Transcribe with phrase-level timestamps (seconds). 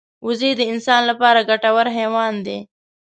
[0.25, 2.57] وزې د انسان لپاره ګټور حیوان دی